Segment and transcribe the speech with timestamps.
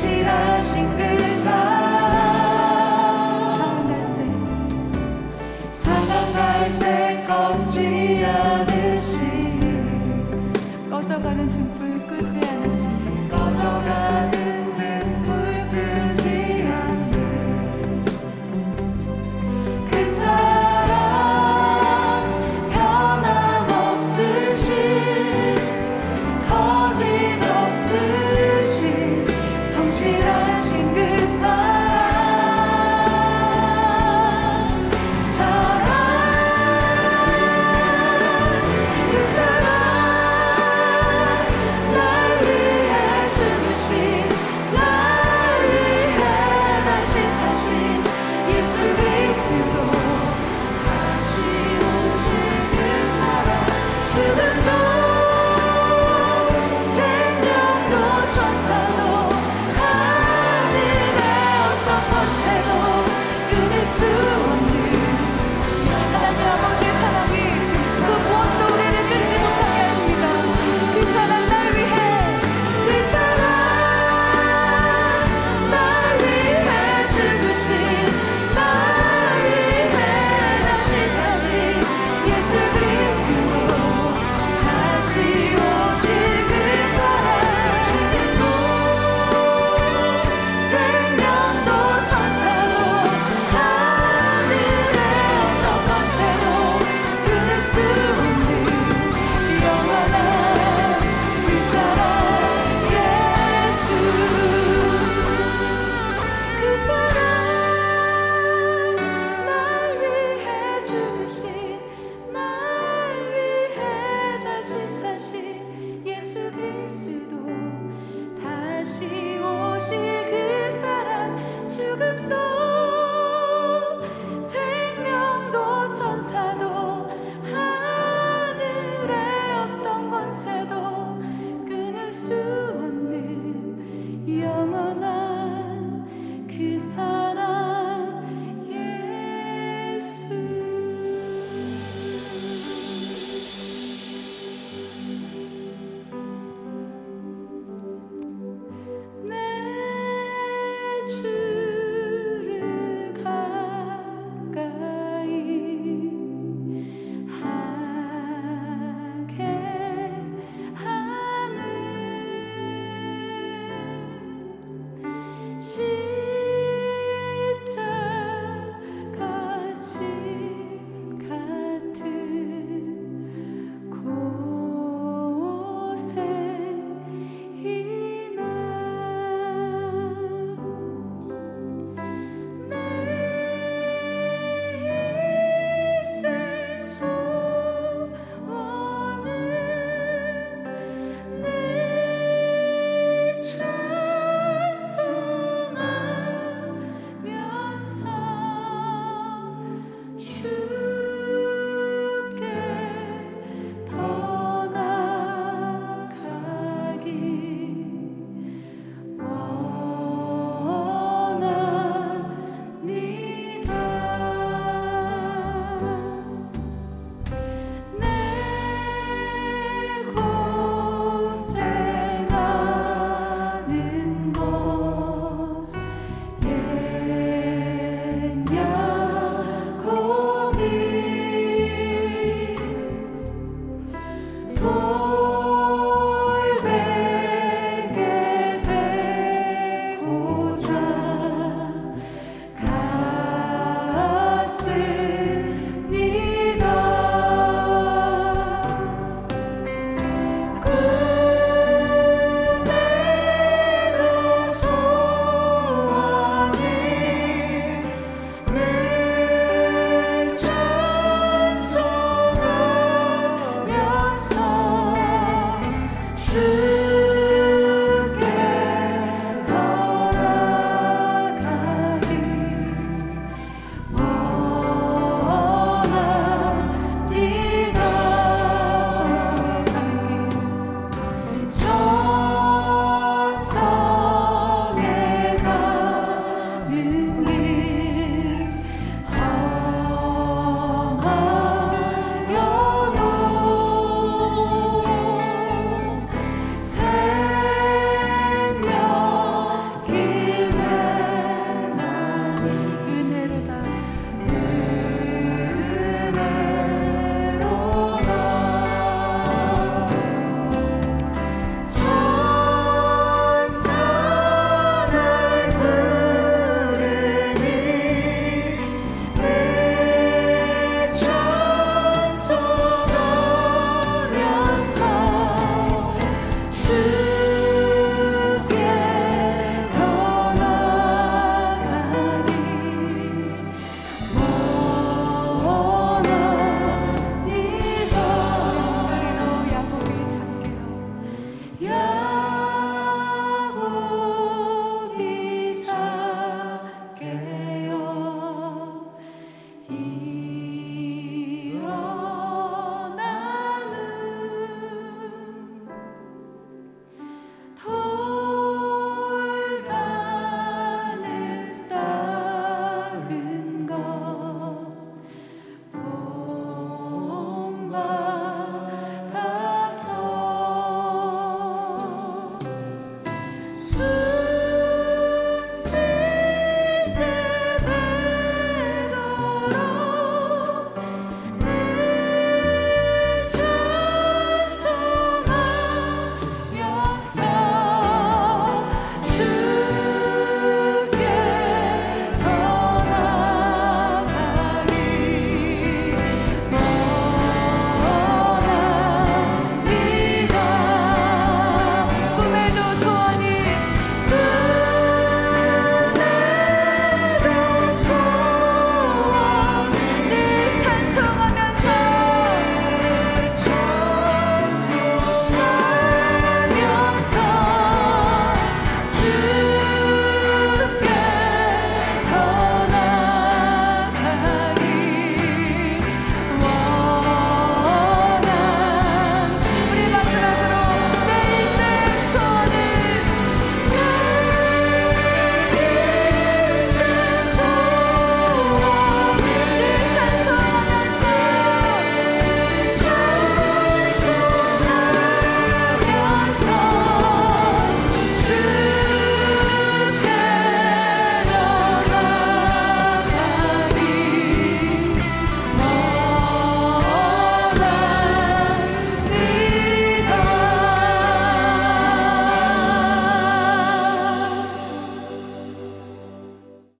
[0.00, 1.09] 起的心跟。